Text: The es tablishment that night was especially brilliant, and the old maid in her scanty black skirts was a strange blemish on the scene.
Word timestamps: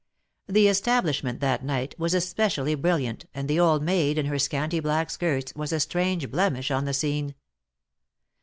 The 0.47 0.67
es 0.67 0.81
tablishment 0.81 1.41
that 1.41 1.63
night 1.63 1.93
was 1.99 2.15
especially 2.15 2.73
brilliant, 2.73 3.25
and 3.35 3.47
the 3.47 3.59
old 3.59 3.83
maid 3.83 4.17
in 4.17 4.25
her 4.25 4.39
scanty 4.39 4.79
black 4.79 5.11
skirts 5.11 5.53
was 5.55 5.71
a 5.71 5.79
strange 5.79 6.31
blemish 6.31 6.71
on 6.71 6.85
the 6.85 6.91
scene. 6.95 7.35